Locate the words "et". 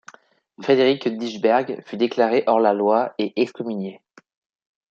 3.19-3.39